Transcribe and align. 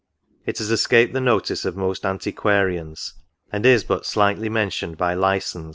It 0.47 0.57
has 0.57 0.71
escaped 0.71 1.13
the 1.13 1.21
notice 1.21 1.63
of 1.63 1.77
most 1.77 2.07
antiquarians, 2.07 3.13
and 3.51 3.67
is 3.67 3.83
but 3.83 4.03
slightly 4.07 4.49
mentioned 4.49 4.97
by 4.97 5.13
Lysons. 5.13 5.69